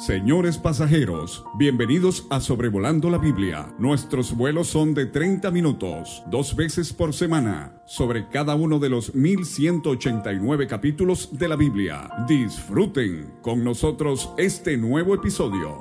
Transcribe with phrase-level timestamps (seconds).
[0.00, 3.74] Señores pasajeros, bienvenidos a Sobrevolando la Biblia.
[3.78, 9.14] Nuestros vuelos son de 30 minutos, dos veces por semana, sobre cada uno de los
[9.14, 12.08] 1189 capítulos de la Biblia.
[12.26, 15.76] Disfruten con nosotros este nuevo episodio.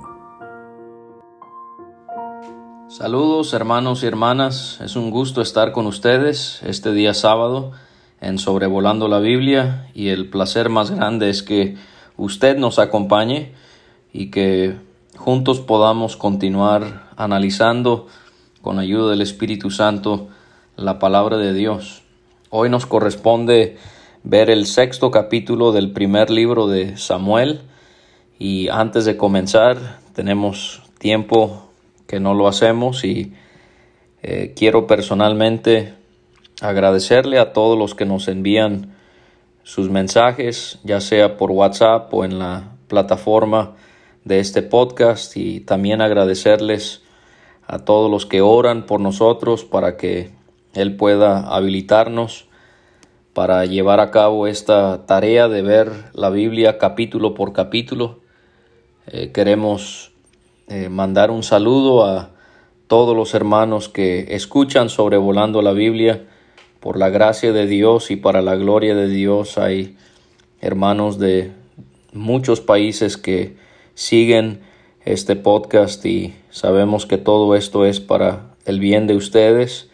[2.89, 7.71] Saludos hermanos y hermanas, es un gusto estar con ustedes este día sábado
[8.19, 11.77] en Sobrevolando la Biblia y el placer más grande es que
[12.17, 13.53] usted nos acompañe
[14.13, 14.75] y que
[15.17, 18.07] juntos podamos continuar analizando
[18.61, 20.29] con ayuda del Espíritu Santo
[20.75, 22.03] la palabra de Dios.
[22.49, 23.77] Hoy nos corresponde
[24.23, 27.61] ver el sexto capítulo del primer libro de Samuel
[28.37, 31.69] y antes de comenzar tenemos tiempo
[32.07, 33.33] que no lo hacemos y
[34.21, 35.93] eh, quiero personalmente
[36.61, 38.95] agradecerle a todos los que nos envían
[39.63, 43.75] sus mensajes, ya sea por WhatsApp o en la plataforma
[44.25, 47.03] de este podcast y también agradecerles
[47.65, 50.31] a todos los que oran por nosotros para que
[50.73, 52.49] Él pueda habilitarnos
[53.33, 58.19] para llevar a cabo esta tarea de ver la Biblia capítulo por capítulo.
[59.07, 60.11] Eh, queremos
[60.67, 62.31] eh, mandar un saludo a
[62.87, 66.25] todos los hermanos que escuchan sobrevolando la Biblia.
[66.79, 69.95] Por la gracia de Dios y para la gloria de Dios hay
[70.59, 71.51] hermanos de
[72.13, 73.55] muchos países que
[73.99, 74.61] siguen
[75.03, 79.89] este podcast y sabemos que todo esto es para el bien de ustedes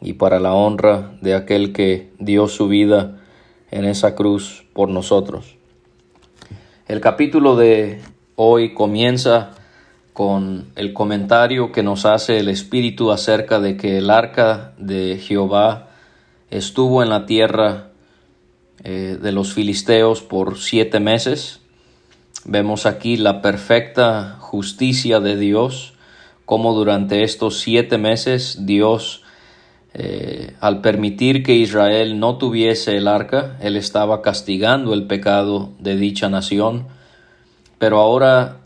[0.00, 3.20] y para la honra de aquel que dio su vida
[3.72, 5.56] en esa cruz por nosotros.
[6.86, 8.02] El capítulo de
[8.36, 9.50] hoy comienza
[10.12, 15.88] con el comentario que nos hace el Espíritu acerca de que el arca de Jehová
[16.50, 17.88] estuvo en la tierra
[18.84, 21.63] eh, de los filisteos por siete meses
[22.46, 25.94] Vemos aquí la perfecta justicia de Dios,
[26.44, 29.22] como durante estos siete meses Dios,
[29.94, 35.96] eh, al permitir que Israel no tuviese el arca, Él estaba castigando el pecado de
[35.96, 36.88] dicha nación,
[37.78, 38.58] pero ahora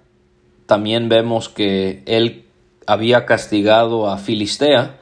[0.67, 2.47] también vemos que Él
[2.85, 4.99] había castigado a Filistea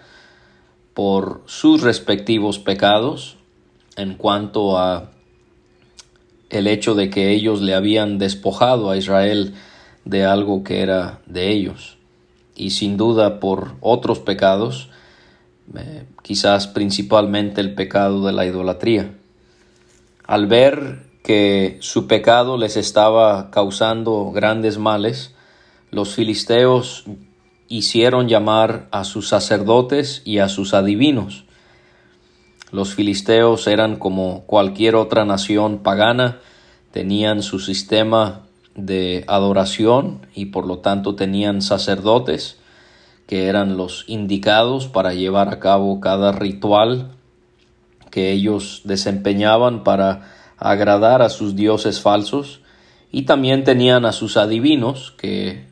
[0.92, 3.38] por sus respectivos pecados
[3.96, 5.12] en cuanto a
[6.50, 9.54] el hecho de que ellos le habían despojado a Israel
[10.04, 11.96] de algo que era de ellos
[12.54, 14.88] y sin duda por otros pecados,
[15.76, 19.14] eh, quizás principalmente el pecado de la idolatría.
[20.24, 25.34] Al ver que su pecado les estaba causando grandes males,
[25.90, 27.04] los filisteos
[27.68, 31.45] hicieron llamar a sus sacerdotes y a sus adivinos,
[32.70, 36.38] los filisteos eran como cualquier otra nación pagana,
[36.90, 38.42] tenían su sistema
[38.74, 42.58] de adoración y por lo tanto tenían sacerdotes
[43.26, 47.10] que eran los indicados para llevar a cabo cada ritual
[48.10, 52.60] que ellos desempeñaban para agradar a sus dioses falsos.
[53.10, 55.66] Y también tenían a sus adivinos que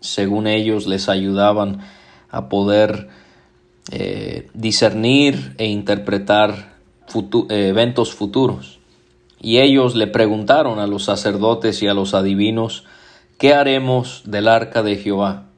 [0.00, 1.80] según ellos les ayudaban
[2.30, 3.08] a poder
[3.90, 6.76] eh, discernir e interpretar
[7.48, 8.78] eh, eventos futuros.
[9.40, 12.84] Y ellos le preguntaron a los sacerdotes y a los adivinos,
[13.38, 15.48] ¿qué haremos del arca de Jehová?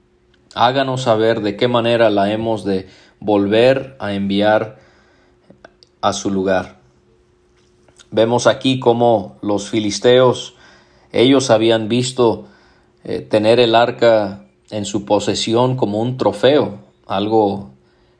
[0.54, 2.88] Háganos saber de qué manera la hemos de
[3.20, 4.78] volver a enviar
[6.00, 6.78] a su lugar.
[8.10, 10.54] Vemos aquí cómo los filisteos,
[11.12, 12.46] ellos habían visto
[13.04, 17.73] eh, tener el arca en su posesión como un trofeo, algo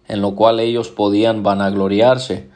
[0.09, 2.49] en lo cual ellos podían vanagloriarse.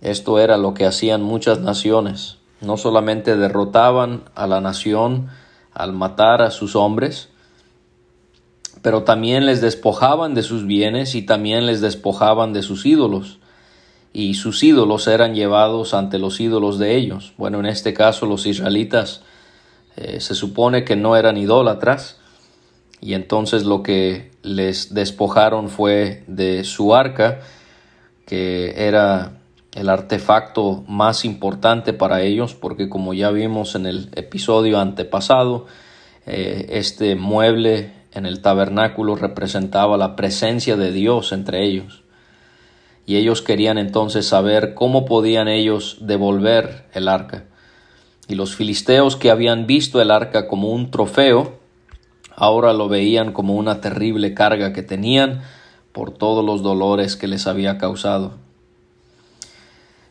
[0.00, 2.38] Esto era lo que hacían muchas naciones.
[2.60, 5.28] No solamente derrotaban a la nación
[5.72, 7.28] al matar a sus hombres,
[8.82, 13.38] pero también les despojaban de sus bienes y también les despojaban de sus ídolos.
[14.12, 17.32] Y sus ídolos eran llevados ante los ídolos de ellos.
[17.38, 19.22] Bueno, en este caso los israelitas
[19.96, 22.18] eh, se supone que no eran idólatras,
[23.02, 27.40] y entonces lo que les despojaron fue de su arca,
[28.26, 29.40] que era
[29.74, 35.66] el artefacto más importante para ellos, porque como ya vimos en el episodio antepasado,
[36.26, 42.04] eh, este mueble en el tabernáculo representaba la presencia de Dios entre ellos.
[43.04, 47.46] Y ellos querían entonces saber cómo podían ellos devolver el arca.
[48.28, 51.61] Y los filisteos que habían visto el arca como un trofeo,
[52.36, 55.42] Ahora lo veían como una terrible carga que tenían
[55.92, 58.32] por todos los dolores que les había causado.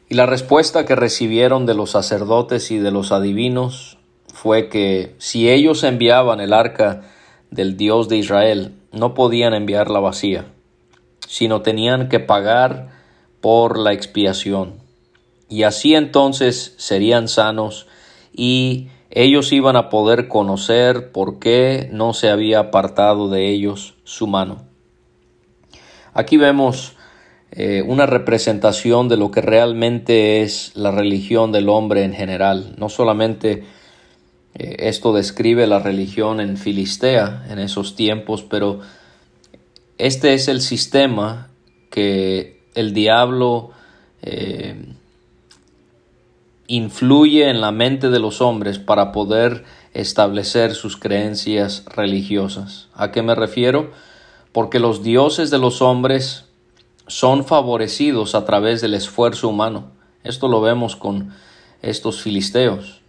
[0.10, 3.98] Y la respuesta que recibieron de los sacerdotes y de los adivinos
[4.34, 7.04] fue que si ellos enviaban el arca
[7.50, 10.46] del Dios de Israel, no podían enviarla vacía,
[11.28, 12.90] sino tenían que pagar
[13.40, 14.74] por la expiación.
[15.50, 17.88] Y así entonces serían sanos
[18.34, 24.26] y ellos iban a poder conocer por qué no se había apartado de ellos su
[24.26, 24.64] mano.
[26.14, 26.96] Aquí vemos
[27.52, 32.76] eh, una representación de lo que realmente es la religión del hombre en general.
[32.78, 33.66] No solamente
[34.54, 38.80] eh, esto describe la religión en Filistea en esos tiempos, pero
[39.98, 41.50] este es el sistema
[41.90, 43.72] que el diablo
[44.22, 44.96] eh,
[46.72, 52.88] influye en la mente de los hombres para poder establecer sus creencias religiosas.
[52.94, 53.92] ¿A qué me refiero?
[54.54, 56.46] Porque los dioses de los hombres
[57.08, 59.92] son favorecidos a través del esfuerzo humano.
[60.24, 61.34] Esto lo vemos con
[61.82, 63.02] estos filisteos.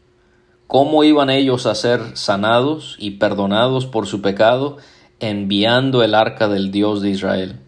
[0.66, 4.78] ¿Cómo iban ellos a ser sanados y perdonados por su pecado?
[5.20, 7.60] Enviando el arca del Dios de Israel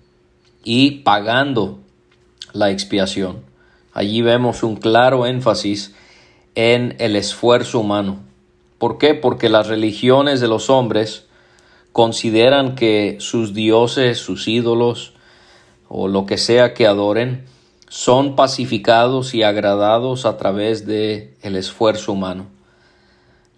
[0.64, 1.78] y pagando
[2.52, 3.53] la expiación.
[3.94, 5.94] Allí vemos un claro énfasis
[6.56, 8.18] en el esfuerzo humano.
[8.78, 9.14] ¿Por qué?
[9.14, 11.26] Porque las religiones de los hombres
[11.92, 15.14] consideran que sus dioses, sus ídolos,
[15.88, 17.44] o lo que sea que adoren,
[17.88, 22.46] son pacificados y agradados a través de el esfuerzo humano.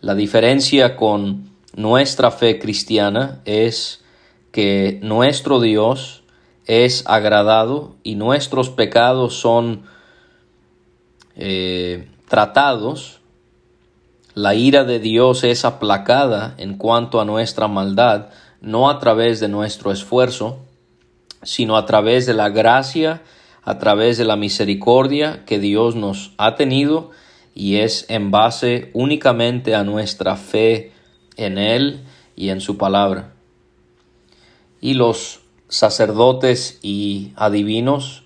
[0.02, 4.04] La diferencia con nuestra fe cristiana es
[4.52, 6.24] que nuestro Dios
[6.66, 9.95] es agradado y nuestros pecados son
[11.36, 13.20] eh, tratados,
[14.34, 18.28] la ira de Dios es aplacada en cuanto a nuestra maldad,
[18.60, 20.58] no a través de nuestro esfuerzo,
[21.42, 23.22] sino a través de la gracia,
[23.62, 27.12] a través de la misericordia que Dios nos ha tenido
[27.54, 30.92] y es en base únicamente a nuestra fe
[31.36, 32.04] en Él
[32.36, 33.32] y en su palabra.
[34.82, 38.25] Y los sacerdotes y adivinos,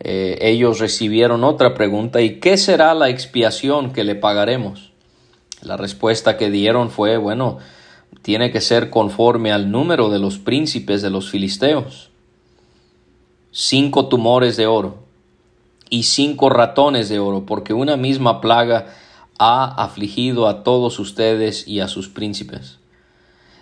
[0.00, 4.92] eh, ellos recibieron otra pregunta, ¿y qué será la expiación que le pagaremos?
[5.62, 7.58] La respuesta que dieron fue, bueno,
[8.22, 12.10] tiene que ser conforme al número de los príncipes de los filisteos
[13.58, 14.98] cinco tumores de oro
[15.88, 18.88] y cinco ratones de oro, porque una misma plaga
[19.38, 22.78] ha afligido a todos ustedes y a sus príncipes.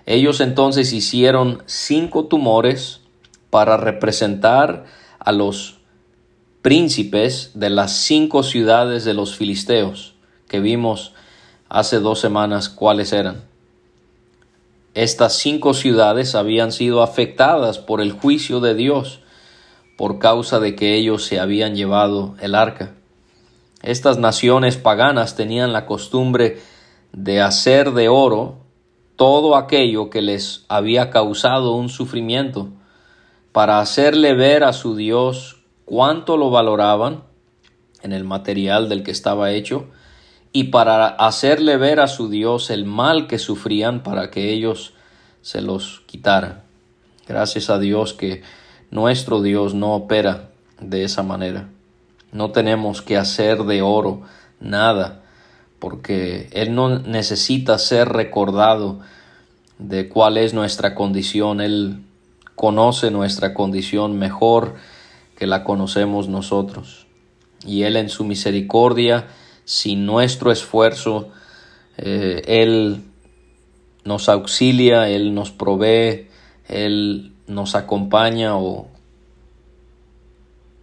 [0.04, 3.02] Ellos entonces hicieron cinco tumores
[3.50, 4.84] para representar
[5.20, 5.78] a los
[6.64, 10.14] príncipes de las cinco ciudades de los filisteos,
[10.48, 11.12] que vimos
[11.68, 13.44] hace dos semanas cuáles eran.
[14.94, 19.20] Estas cinco ciudades habían sido afectadas por el juicio de Dios
[19.98, 22.94] por causa de que ellos se habían llevado el arca.
[23.82, 26.62] Estas naciones paganas tenían la costumbre
[27.12, 28.60] de hacer de oro
[29.16, 32.70] todo aquello que les había causado un sufrimiento,
[33.52, 35.53] para hacerle ver a su Dios
[35.84, 37.24] cuánto lo valoraban
[38.02, 39.86] en el material del que estaba hecho,
[40.52, 44.94] y para hacerle ver a su Dios el mal que sufrían para que ellos
[45.42, 46.62] se los quitaran.
[47.26, 48.42] Gracias a Dios que
[48.90, 50.50] nuestro Dios no opera
[50.80, 51.68] de esa manera.
[52.30, 54.22] No tenemos que hacer de oro
[54.60, 55.22] nada,
[55.78, 59.00] porque Él no necesita ser recordado
[59.78, 61.60] de cuál es nuestra condición.
[61.60, 62.04] Él
[62.54, 64.76] conoce nuestra condición mejor
[65.46, 67.06] la conocemos nosotros.
[67.66, 69.26] Y Él en su misericordia,
[69.64, 71.28] sin nuestro esfuerzo,
[71.96, 73.02] eh, Él
[74.04, 76.28] nos auxilia, Él nos provee,
[76.68, 78.88] Él nos acompaña o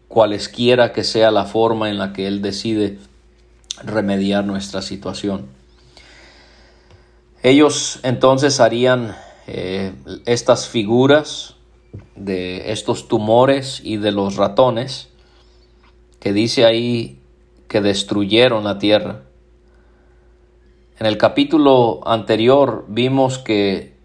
[0.07, 2.99] cualesquiera que sea la forma en la que Él decide
[3.83, 5.47] remediar nuestra situación.
[7.43, 9.15] Ellos entonces harían
[9.47, 9.93] eh,
[10.25, 11.55] estas figuras
[12.15, 15.09] de estos tumores y de los ratones
[16.19, 17.19] que dice ahí
[17.67, 19.21] que destruyeron la tierra.
[20.99, 23.97] En el capítulo anterior vimos que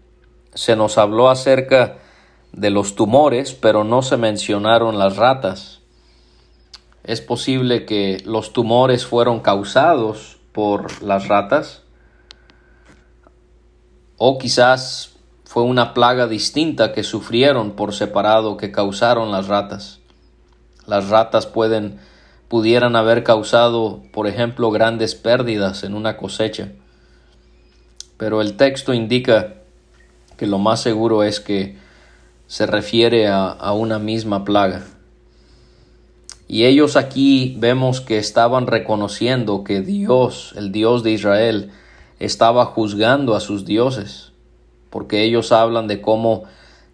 [0.55, 1.99] se nos habló acerca
[2.53, 5.81] de los tumores, pero no se mencionaron las ratas.
[7.03, 11.83] Es posible que los tumores fueron causados por las ratas
[14.17, 15.16] o quizás
[15.57, 19.97] fue una plaga distinta que sufrieron por separado que causaron las ratas.
[20.85, 21.97] Las ratas pueden
[22.47, 26.73] pudieran haber causado, por ejemplo, grandes pérdidas en una cosecha.
[28.17, 29.55] Pero el texto indica
[30.37, 31.75] que lo más seguro es que
[32.45, 34.83] se refiere a, una misma plaga.
[36.47, 41.71] Y ellos aquí vemos que estaban reconociendo que Dios, el Dios de Israel,
[42.19, 44.33] estaba juzgando a sus dioses,
[44.89, 46.43] porque ellos hablan de cómo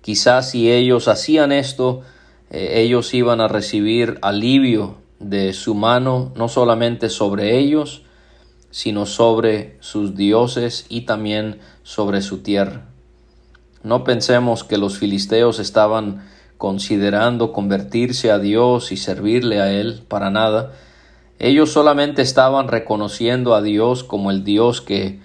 [0.01, 2.01] quizás si ellos hacían esto,
[2.49, 8.03] eh, ellos iban a recibir alivio de su mano, no solamente sobre ellos,
[8.69, 12.85] sino sobre sus dioses y también sobre su tierra.
[13.83, 20.29] No pensemos que los filisteos estaban considerando convertirse a Dios y servirle a Él para
[20.29, 20.71] nada.
[21.37, 25.19] Ellos solamente estaban reconociendo a Dios como el Dios que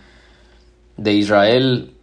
[0.97, 1.95] de Israel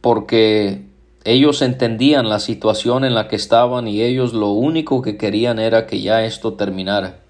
[0.00, 0.82] porque
[1.24, 5.86] ellos entendían la situación en la que estaban y ellos lo único que querían era
[5.86, 7.20] que ya esto terminara.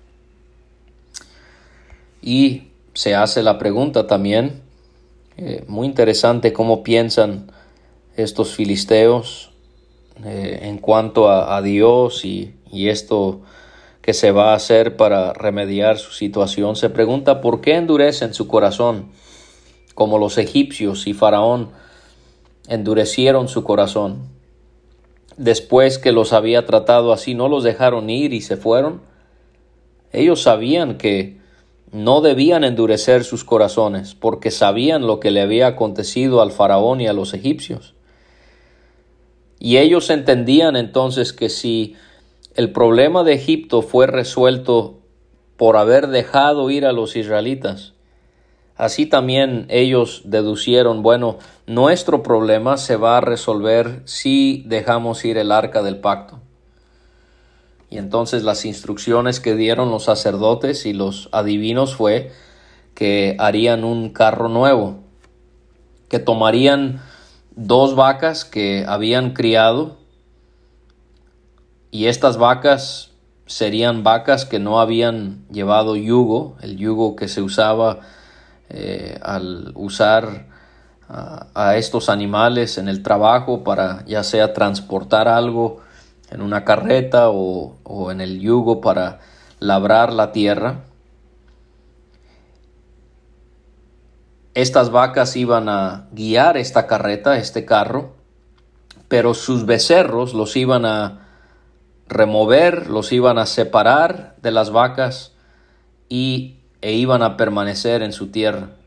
[2.23, 4.63] Y se hace la pregunta también,
[5.37, 7.51] eh, muy interesante cómo piensan
[8.17, 9.51] estos filisteos
[10.25, 13.41] eh, en cuanto a, Dios y, y, esto
[14.03, 16.77] que se va a hacer para remediar su situación.
[16.77, 19.13] Se pregunta por qué endurecen su corazón,
[19.95, 21.71] como los egipcios y Faraón
[22.71, 24.29] endurecieron su corazón.
[25.37, 29.03] Después que los había tratado así, no los dejaron ir y se fueron.
[30.13, 31.39] Ellos sabían que
[31.91, 37.09] no debían endurecer sus corazones, porque sabían lo que le había acontecido al faraón y
[37.09, 37.97] a los egipcios.
[39.59, 41.97] Y ellos entendían entonces que si
[42.55, 45.01] el problema de Egipto fue resuelto
[45.57, 47.95] por haber dejado ir a los israelitas,
[48.77, 51.39] así también ellos deducieron, bueno,
[51.71, 56.41] nuestro problema se va a resolver si dejamos ir el arca del pacto.
[57.89, 62.33] Y entonces las instrucciones que dieron los sacerdotes y los adivinos fue
[62.95, 64.99] que harían un carro nuevo,
[66.09, 67.03] que tomarían
[67.55, 69.97] dos vacas que habían criado
[71.93, 73.13] y estas vacas
[73.47, 78.01] serían vacas que no habían llevado yugo, el yugo que se usaba
[78.71, 80.51] eh, al usar
[81.11, 85.81] a, estos animales en el trabajo para ya sea transportar algo
[86.31, 89.19] en una carreta o, o en el yugo para
[89.59, 90.85] labrar la tierra.
[94.55, 98.15] Estas vacas iban a guiar esta carreta, este carro,
[99.09, 101.27] pero sus becerros los iban a
[102.09, 105.33] remover, los iban a separar de las vacas
[106.09, 108.80] y, e iban a permanecer en su tierra.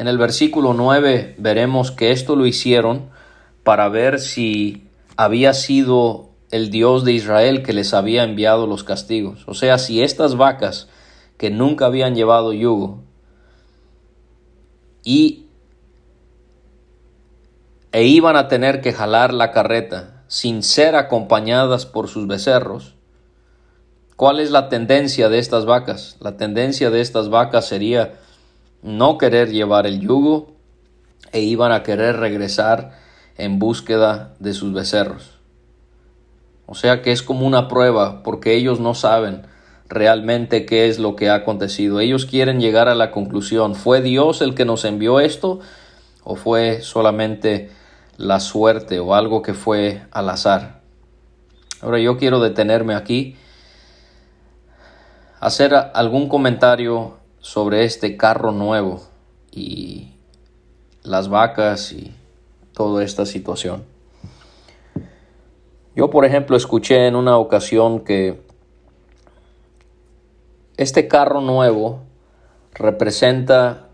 [0.00, 3.10] En el versículo 9 veremos que esto lo hicieron
[3.64, 9.44] para ver si había sido el Dios de Israel que les había enviado los castigos.
[9.46, 10.88] O sea, si estas vacas
[11.36, 13.02] que nunca habían llevado yugo
[15.04, 15.48] y
[17.92, 22.94] e iban a tener que jalar la carreta sin ser acompañadas por sus becerros.
[24.16, 26.16] ¿Cuál es la tendencia de estas vacas?
[26.20, 28.14] La tendencia de estas vacas sería
[28.82, 30.52] no querer llevar el yugo
[31.32, 32.98] e iban a querer regresar
[33.36, 35.38] en búsqueda de sus becerros.
[36.66, 39.46] O sea que es como una prueba porque ellos no saben
[39.88, 42.00] realmente qué es lo que ha acontecido.
[42.00, 45.60] Ellos quieren llegar a la conclusión, ¿fue Dios el que nos envió esto
[46.22, 47.70] o fue solamente
[48.16, 50.80] la suerte o algo que fue al azar?
[51.82, 53.36] Ahora yo quiero detenerme aquí,
[55.40, 59.02] hacer algún comentario sobre este carro nuevo
[59.50, 60.12] y
[61.02, 62.14] las vacas y
[62.72, 63.84] toda esta situación.
[65.96, 68.40] Yo, por ejemplo, escuché en una ocasión que
[70.76, 72.00] este carro nuevo
[72.74, 73.88] representa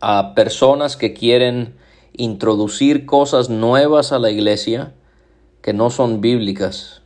[0.00, 1.76] a personas que quieren
[2.12, 4.94] introducir cosas nuevas a la iglesia
[5.62, 7.02] que no son bíblicas.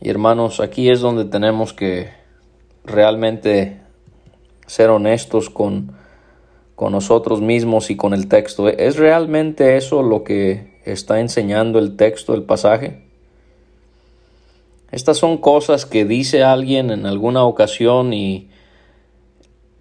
[0.00, 2.17] Y hermanos, aquí es donde tenemos que
[2.90, 3.80] realmente
[4.66, 5.92] ser honestos con,
[6.74, 8.68] con nosotros mismos y con el texto.
[8.68, 13.02] ¿Es realmente eso lo que está enseñando el texto, el pasaje?
[14.90, 18.48] Estas son cosas que dice alguien en alguna ocasión y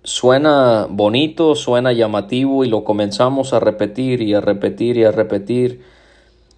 [0.04, 5.82] suena bonito, suena llamativo y lo comenzamos a repetir y a repetir y a repetir.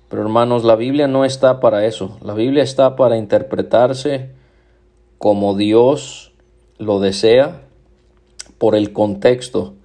[0.10, 2.18] Pero hermanos, la Biblia no está para eso.
[2.24, 4.32] La Biblia está para interpretarse
[5.20, 6.29] como Dios
[6.80, 7.62] lo desea
[8.58, 9.76] por el contexto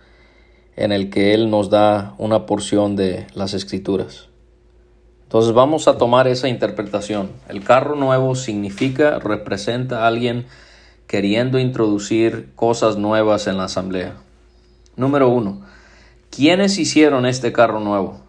[0.77, 4.29] en el que Él nos da una porción de las escrituras.
[5.25, 7.31] Entonces vamos a tomar esa interpretación.
[7.49, 10.47] El carro nuevo significa, representa a alguien
[11.09, 14.15] queriendo introducir cosas nuevas en la asamblea.
[14.97, 15.63] Número uno,
[16.31, 18.21] ¿quiénes hicieron este carro nuevo?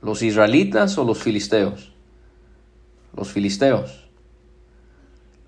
[0.00, 1.92] ¿Los israelitas o los filisteos?
[3.16, 4.08] Los filisteos.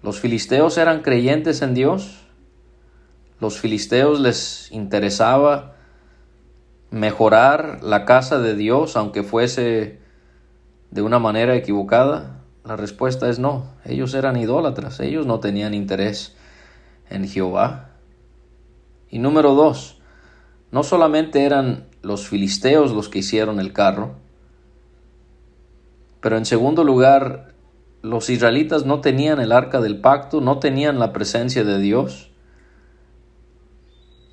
[0.02, 2.24] ¿Los filisteos eran creyentes en Dios?
[3.40, 5.76] Los filisteos les interesaba
[6.90, 9.98] mejorar la casa de Dios, aunque fuese
[10.90, 12.42] de una manera equivocada.
[12.64, 13.64] La respuesta es no.
[13.84, 16.36] Ellos eran idólatras, ellos no tenían interés
[17.08, 17.90] en Jehová.
[19.08, 20.00] Y número dos,
[20.70, 24.14] no solamente eran los filisteos los que hicieron el carro,
[26.20, 27.54] pero en segundo lugar,
[28.02, 32.29] los israelitas no tenían el arca del pacto, no tenían la presencia de Dios.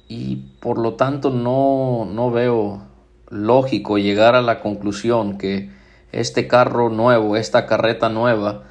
[0.07, 2.81] Y por lo tanto no, no veo
[3.29, 5.69] lógico llegar a la conclusión que
[6.11, 8.63] este carro nuevo, esta carreta nueva,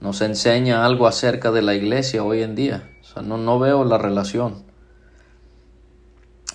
[0.00, 2.88] nos enseña algo acerca de la iglesia hoy en día.
[3.00, 4.64] O sea, no, no veo la relación.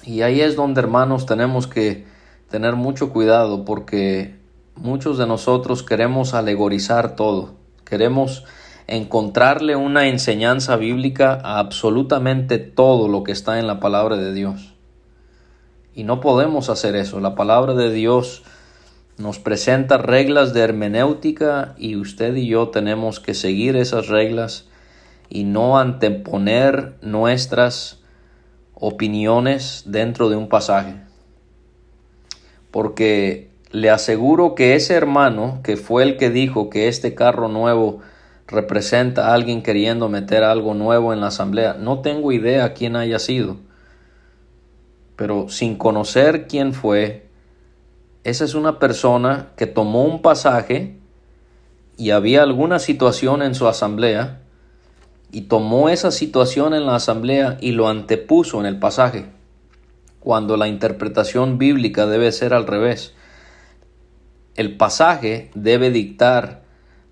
[0.03, 2.05] Y ahí es donde, hermanos, tenemos que
[2.49, 4.39] tener mucho cuidado porque
[4.75, 7.55] muchos de nosotros queremos alegorizar todo.
[7.85, 8.45] Queremos
[8.87, 14.73] encontrarle una enseñanza bíblica a absolutamente todo lo que está en la palabra de Dios.
[15.93, 17.19] Y no podemos hacer eso.
[17.19, 18.43] La palabra de Dios
[19.17, 24.67] nos presenta reglas de hermenéutica y usted y yo tenemos que seguir esas reglas
[25.29, 27.99] y no anteponer nuestras
[28.73, 30.95] opiniones dentro de un pasaje.
[32.71, 37.99] Porque le aseguro que ese hermano que fue el que dijo que este carro nuevo
[38.51, 43.17] representa a alguien queriendo meter algo nuevo en la asamblea, no tengo idea quién haya
[43.17, 43.57] sido.
[45.15, 47.29] Pero sin conocer quién fue,
[48.23, 50.97] esa es una persona que tomó un pasaje
[51.97, 54.41] y había alguna situación en su asamblea
[55.31, 59.27] y tomó esa situación en la asamblea y lo antepuso en el pasaje,
[60.19, 63.13] cuando la interpretación bíblica debe ser al revés.
[64.55, 66.63] El pasaje debe dictar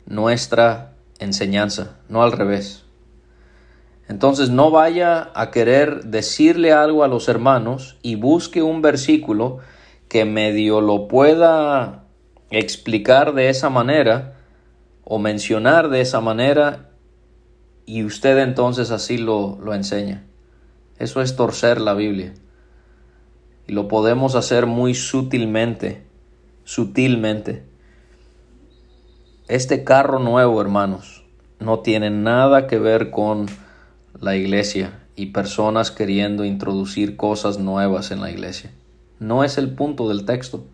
[0.05, 2.85] nuestra enseñanza, no al revés.
[4.07, 9.59] Entonces no vaya a querer decirle algo a los hermanos y busque un versículo
[10.07, 12.05] que medio lo pueda
[12.49, 14.35] explicar de esa manera
[15.03, 16.89] o mencionar de esa manera
[17.85, 20.25] y usted entonces así lo, lo enseña.
[20.97, 22.33] Eso es torcer la Biblia.
[23.67, 26.03] Y lo podemos hacer muy sutilmente,
[26.63, 27.68] sutilmente.
[29.49, 31.23] Este carro nuevo, hermanos,
[31.59, 33.47] no tiene nada que ver con
[34.21, 38.69] la iglesia y personas queriendo introducir cosas nuevas en la iglesia.
[39.17, 40.65] No es el punto del texto.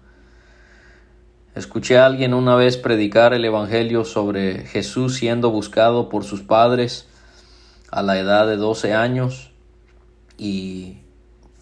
[1.55, 7.07] Escuché a alguien una vez predicar el Evangelio sobre Jesús siendo buscado por sus padres
[7.91, 9.51] a la edad de 12 años
[10.38, 10.97] y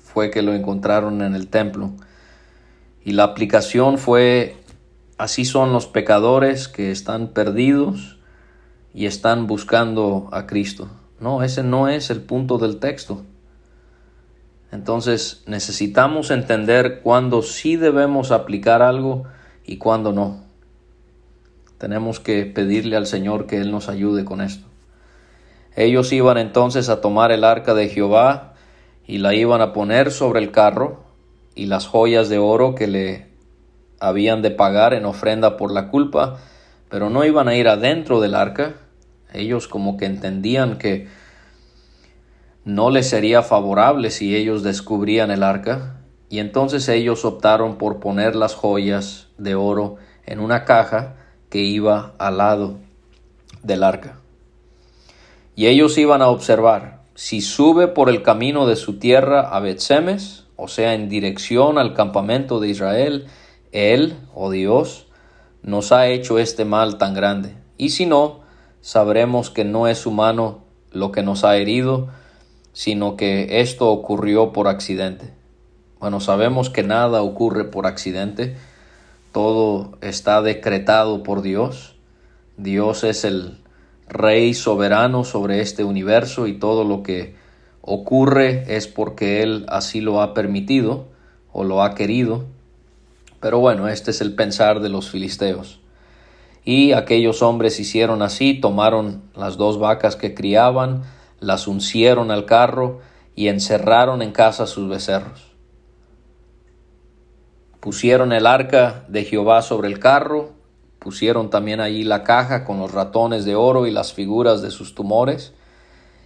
[0.03, 1.91] fue que lo encontraron en el templo.
[3.05, 4.62] Y la aplicación fue,
[5.17, 8.17] así son los pecadores que están perdidos
[8.93, 10.89] y están buscando a Cristo.
[11.19, 13.23] No, ese no es el punto del texto.
[14.71, 19.23] Entonces necesitamos entender cuándo sí debemos aplicar algo
[19.65, 20.43] y cuándo no.
[21.77, 24.67] Tenemos que pedirle al Señor que Él nos ayude con esto.
[25.75, 28.53] Ellos iban entonces a tomar el arca de Jehová
[29.05, 31.03] y la iban a poner sobre el carro
[31.55, 33.32] y las joyas de oro que le
[34.03, 36.37] habían de pagar en ofrenda por la culpa,
[36.89, 38.73] pero no iban a ir adentro del arca.
[39.31, 41.07] Ellos como que entendían que
[42.65, 48.35] no les sería favorable si ellos descubrían el arca, y entonces ellos optaron por poner
[48.35, 51.15] las joyas de oro en una caja
[51.49, 52.79] que iba al lado
[53.61, 54.17] del arca.
[55.55, 60.43] Y ellos iban a observar si sube por el camino de su tierra a Betsemes,
[60.57, 63.27] o sea, en dirección al campamento de Israel,
[63.73, 65.07] él, oh Dios,
[65.63, 67.55] nos ha hecho este mal tan grande.
[67.77, 68.39] Y si no,
[68.81, 72.07] sabremos que no es humano lo que nos ha herido,
[72.71, 75.33] sino que esto ocurrió por accidente.
[75.99, 78.55] Bueno, sabemos que nada ocurre por accidente,
[79.31, 81.95] todo está decretado por Dios.
[82.57, 83.57] Dios es el
[84.07, 87.35] Rey soberano sobre este universo y todo lo que
[87.81, 91.07] ocurre es porque Él así lo ha permitido
[91.51, 92.45] o lo ha querido.
[93.43, 95.81] Pero bueno, este es el pensar de los filisteos.
[96.63, 101.03] Y aquellos hombres hicieron así, tomaron las dos vacas que criaban,
[101.41, 103.01] las uncieron al carro
[103.35, 105.51] y encerraron en casa sus becerros.
[107.81, 110.51] Pusieron el arca de Jehová sobre el carro,
[110.99, 114.95] pusieron también allí la caja con los ratones de oro y las figuras de sus
[114.95, 115.53] tumores,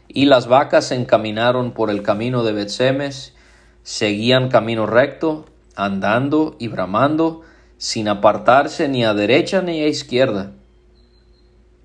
[0.07, 3.33] y las vacas se encaminaron por el camino de Betsemes,
[3.81, 5.45] seguían camino recto,
[5.77, 7.43] andando y bramando,
[7.77, 10.51] sin apartarse ni a derecha ni a izquierda.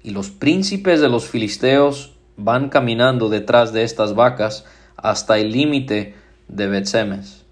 [0.02, 4.64] Y los príncipes de los filisteos van caminando detrás de estas vacas
[4.96, 6.14] hasta el límite
[6.48, 7.44] de Betsemes.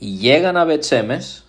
[0.00, 1.44] Y llegan a Betsemes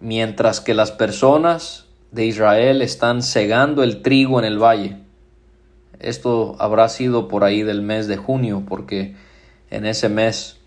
[0.00, 4.98] mientras que las personas de Israel están segando el trigo en el valle.
[5.98, 9.16] Esto habrá sido por ahí del mes de junio, porque
[9.74, 10.58] en ese mes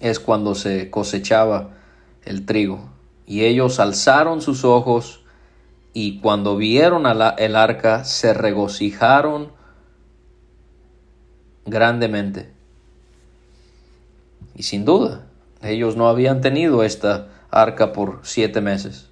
[0.00, 1.70] es cuando se cosechaba
[2.24, 2.90] el trigo.
[3.26, 5.24] Y ellos alzaron sus ojos
[5.92, 9.52] y cuando vieron el arca se regocijaron
[11.64, 12.52] grandemente.
[14.54, 15.26] Y sin duda,
[15.62, 19.08] ellos no habían tenido esta arca por siete meses.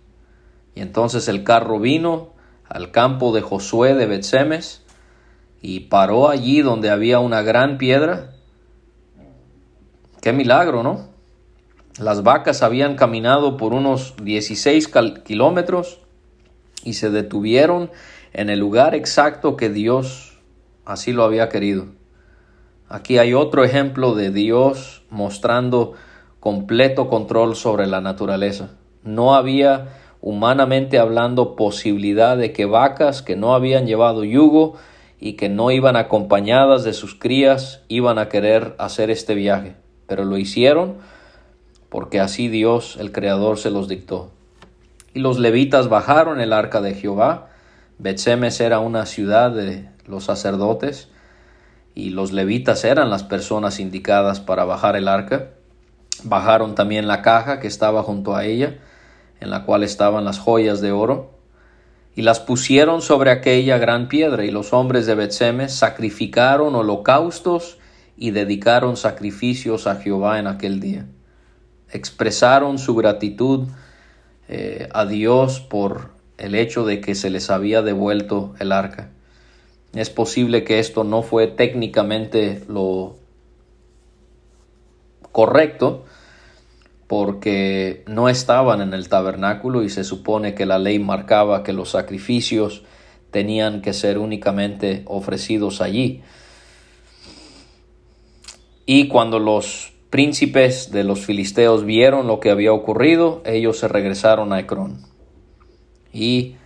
[0.75, 2.35] Y entonces el carro vino
[2.69, 4.83] al campo de Josué de Betsemes
[5.63, 8.34] y paró allí donde había una gran piedra.
[10.25, 11.01] Qué milagro, ¿no?
[11.99, 14.91] Las vacas habían caminado por unos 16
[15.23, 16.01] kilómetros
[16.83, 17.91] y se detuvieron
[18.33, 20.39] en el lugar exacto que Dios
[20.87, 21.89] así lo había querido.
[22.89, 25.93] Aquí hay otro ejemplo de Dios mostrando
[26.41, 28.71] completo control sobre la naturaleza.
[29.03, 29.89] No había,
[30.23, 34.77] humanamente hablando, posibilidad de que vacas que no habían llevado yugo
[35.21, 39.84] y que no iban acompañadas de sus crías iban a querer hacer este viaje.
[40.07, 40.97] Pero lo hicieron
[41.89, 44.33] porque así Dios, el Creador, se los dictó.
[45.13, 47.51] Y los levitas bajaron el arca de Jehová.
[47.99, 51.09] Betsemes era una ciudad de los sacerdotes
[51.95, 55.51] y los levitas eran las personas indicadas para bajar el arca.
[56.25, 58.79] Bajaron también la caja que estaba junto a ella,
[59.41, 61.31] en la cual estaban las joyas de oro,
[62.17, 67.79] y las pusieron sobre aquella gran piedra, y los hombres de Betsemes sacrificaron holocaustos
[68.17, 71.07] y dedicaron sacrificios a Jehová en aquel día.
[71.91, 73.69] Expresaron su gratitud
[74.49, 79.11] eh, a Dios por el hecho de que se les había devuelto el arca.
[79.93, 83.17] Es posible que esto no fue técnicamente lo
[85.31, 86.05] correcto,
[87.07, 91.91] porque no estaban en el tabernáculo y se supone que la ley marcaba que los
[91.91, 92.83] sacrificios
[93.31, 96.23] tenían que ser únicamente ofrecidos allí.
[98.87, 104.53] Y cuando los príncipes de los filisteos vieron lo que había ocurrido, ellos se regresaron
[104.53, 105.01] a Ecrón.
[106.13, 106.57] Y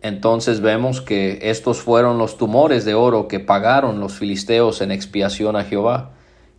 [0.00, 5.54] entonces vemos que estos fueron los tumores de oro que pagaron los filisteos en expiación
[5.54, 6.10] a Jehová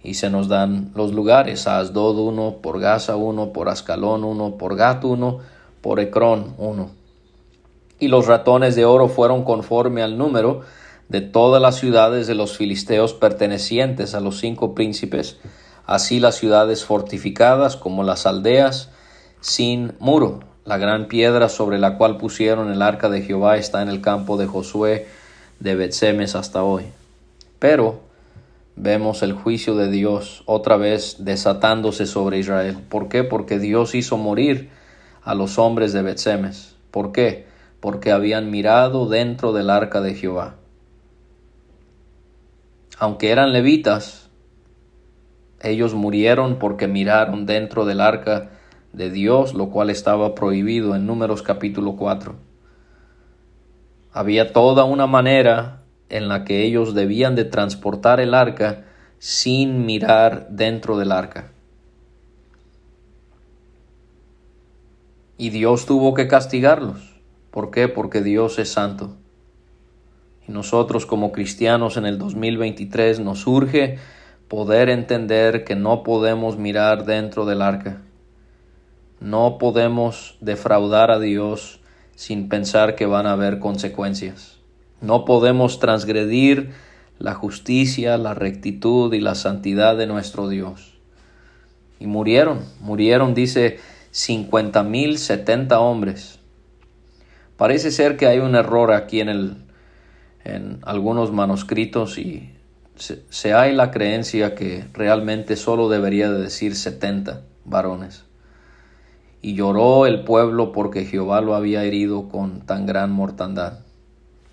[0.03, 4.57] y se nos dan los lugares, a Asdod 1, por Gaza 1, por Ascalón 1,
[4.57, 5.39] por Gat 1,
[5.81, 6.89] por Ecrón 1.
[7.99, 10.61] Y los ratones de oro fueron conforme al número
[11.13, 15.37] de todas las ciudades de los filisteos pertenecientes a los cinco príncipes,
[15.85, 18.89] así las ciudades fortificadas como las aldeas
[19.39, 20.39] sin muro.
[20.65, 24.37] La gran piedra sobre la cual pusieron el arca de Jehová está en el campo
[24.37, 25.05] de Josué
[25.59, 26.85] de Betsemes hasta hoy.
[27.59, 27.99] Pero
[28.75, 32.79] vemos el juicio de Dios otra vez desatándose sobre Israel.
[32.89, 33.23] ¿Por qué?
[33.23, 34.71] Porque Dios hizo morir
[35.21, 36.73] a los hombres de Betsemes.
[36.89, 37.45] ¿Por qué?
[37.81, 40.55] Porque habían mirado dentro del arca de Jehová.
[42.99, 44.29] Aunque eran levitas,
[45.61, 48.51] ellos murieron porque miraron dentro del arca
[48.91, 52.35] de Dios, lo cual estaba prohibido en Números capítulo 4.
[54.11, 58.85] Había toda una manera en la que ellos debían de transportar el arca
[59.17, 61.51] sin mirar dentro del arca.
[65.37, 67.19] Y Dios tuvo que castigarlos.
[67.49, 67.87] ¿Por qué?
[67.87, 69.17] Porque Dios es santo.
[70.47, 73.97] Y nosotros como cristianos en el 2023 nos urge
[74.47, 78.01] poder entender que no podemos mirar dentro del arca.
[79.19, 81.79] No podemos defraudar a Dios
[82.15, 84.59] sin pensar que van a haber consecuencias.
[85.01, 86.71] No podemos transgredir
[87.19, 90.93] la justicia, la rectitud y la santidad de nuestro Dios.
[91.99, 93.79] Y murieron, murieron, dice,
[94.11, 96.39] cincuenta mil setenta hombres.
[97.55, 99.55] Parece ser que hay un error aquí en, el,
[100.43, 102.53] en algunos manuscritos y
[102.95, 108.25] se, hay la creencia que realmente solo debería de decir setenta varones.
[109.41, 113.79] Y lloró el pueblo porque Jehová lo había herido con tan gran mortandad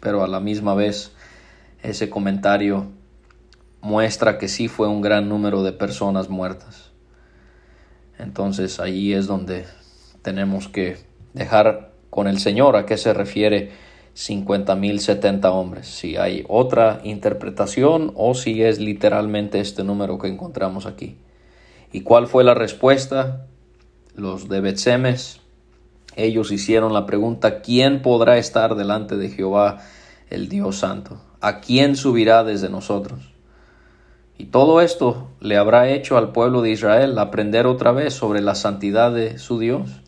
[0.01, 1.13] pero a la misma vez
[1.83, 2.87] ese comentario
[3.83, 6.91] muestra que sí fue un gran número de personas muertas.
[8.19, 9.67] Entonces allí es donde
[10.23, 10.99] tenemos que
[11.33, 13.71] dejar con el Señor a qué se refiere
[14.21, 20.29] 50 mil 70 hombres, si hay otra interpretación o si es literalmente este número que
[20.29, 21.17] encontramos aquí.
[21.91, 23.47] ¿Y cuál fue la respuesta?
[24.15, 25.41] Los de Betsemes
[26.17, 29.79] ellos hicieron la pregunta, ¿quién podrá estar delante de Jehová
[30.29, 31.21] el Dios Santo?
[31.41, 33.33] ¿a quién subirá desde nosotros?
[34.37, 38.55] Y todo esto le habrá hecho al pueblo de Israel aprender otra vez sobre la
[38.55, 40.03] santidad de su Dios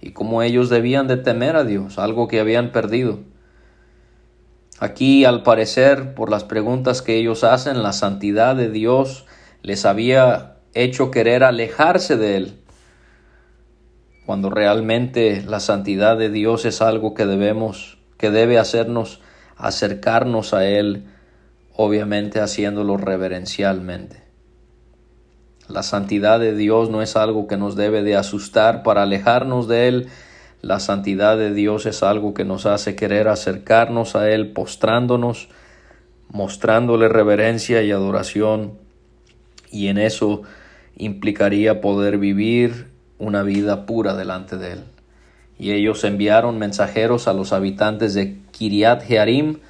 [0.00, 3.18] y cómo ellos debían de temer a Dios, algo que habían perdido.
[4.78, 9.24] Aquí, al parecer, por las preguntas que ellos hacen, la santidad de Dios
[9.62, 12.60] les había hecho querer alejarse de Él,
[14.26, 19.20] cuando realmente la santidad de Dios es algo que debemos, que debe hacernos
[19.56, 21.06] acercarnos a Él,
[21.74, 24.24] obviamente haciéndolo reverencialmente.
[25.68, 29.88] La santidad de Dios no es algo que nos debe de asustar para alejarnos de
[29.88, 30.08] Él,
[30.66, 35.48] la santidad de Dios es algo que nos hace querer acercarnos a Él postrándonos,
[36.28, 38.72] mostrándole reverencia y adoración,
[39.70, 40.42] y en eso
[40.96, 44.84] implicaría poder vivir una vida pura delante de Él.
[45.56, 49.60] Y ellos enviaron mensajeros a los habitantes de Kiriat Jearim,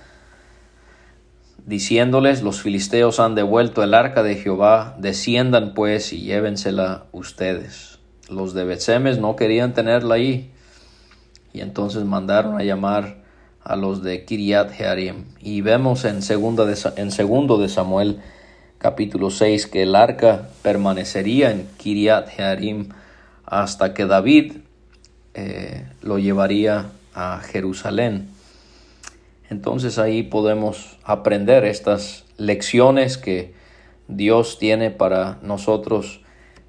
[1.66, 7.98] diciéndoles, los filisteos han devuelto el arca de Jehová, desciendan pues y llévensela ustedes.
[8.30, 10.52] Los de Betsemes no querían tenerla ahí,
[11.57, 13.16] y entonces mandaron a llamar
[13.64, 15.25] a los de Kiriat Jearim.
[15.40, 16.66] Y vemos en, segunda
[16.97, 18.21] en segundo de Samuel
[18.77, 22.90] capítulo 6 que el arca permanecería en Kiriat Jearim
[23.47, 24.59] hasta que David
[25.33, 28.29] eh, lo llevaría a Jerusalén.
[29.49, 33.55] Entonces ahí podemos aprender estas lecciones que
[34.09, 36.21] Dios tiene para nosotros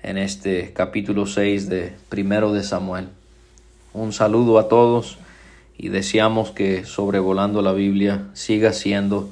[0.02, 3.10] en este capítulo 6 de primero de Samuel.
[3.98, 5.18] Un saludo a todos
[5.76, 9.32] y deseamos que sobrevolando la Biblia siga siendo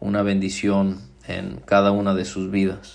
[0.00, 2.94] una bendición en cada una de sus vidas.